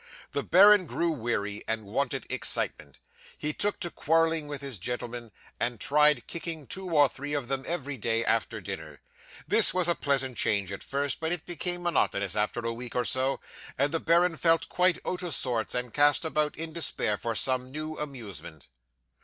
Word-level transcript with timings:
The 0.31 0.41
baron 0.41 0.87
grew 0.87 1.11
weary, 1.11 1.63
and 1.67 1.85
wanted 1.85 2.25
excitement. 2.27 2.97
He 3.37 3.53
took 3.53 3.79
to 3.81 3.91
quarrelling 3.91 4.47
with 4.47 4.59
his 4.59 4.79
gentlemen, 4.79 5.31
and 5.59 5.79
tried 5.79 6.25
kicking 6.25 6.65
two 6.65 6.89
or 6.89 7.07
three 7.07 7.35
of 7.35 7.47
them 7.47 7.63
every 7.67 7.97
day 7.97 8.25
after 8.25 8.59
dinner. 8.59 8.99
This 9.47 9.75
was 9.75 9.87
a 9.87 9.93
pleasant 9.93 10.37
change 10.39 10.71
at 10.71 10.81
first; 10.81 11.19
but 11.19 11.31
it 11.31 11.45
became 11.45 11.83
monotonous 11.83 12.35
after 12.35 12.61
a 12.61 12.73
week 12.73 12.95
or 12.95 13.05
so, 13.05 13.41
and 13.77 13.91
the 13.91 13.99
baron 13.99 14.37
felt 14.37 14.69
quite 14.69 14.97
out 15.05 15.21
of 15.21 15.35
sorts, 15.35 15.75
and 15.75 15.93
cast 15.93 16.25
about, 16.25 16.55
in 16.57 16.73
despair, 16.73 17.15
for 17.15 17.35
some 17.35 17.71
new 17.71 17.95
amusement. 17.99 18.69